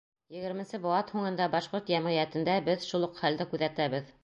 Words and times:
ХХ 0.35 0.79
быуат 0.85 1.13
һуңында 1.17 1.47
башҡорт 1.57 1.93
йәмғиәтендә 1.95 2.57
беҙ 2.71 2.89
шул 2.91 3.09
уҡ 3.11 3.23
хәлде 3.25 3.51
күҙәтәбеҙ. 3.55 4.13